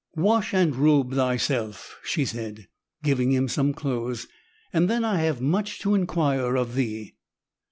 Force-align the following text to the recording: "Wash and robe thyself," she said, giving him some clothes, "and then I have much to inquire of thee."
"Wash 0.15 0.51
and 0.51 0.75
robe 0.75 1.13
thyself," 1.13 1.99
she 2.03 2.25
said, 2.25 2.67
giving 3.03 3.31
him 3.31 3.47
some 3.47 3.71
clothes, 3.71 4.25
"and 4.73 4.89
then 4.89 5.03
I 5.05 5.17
have 5.19 5.41
much 5.41 5.77
to 5.81 5.93
inquire 5.93 6.55
of 6.55 6.73
thee." 6.73 7.17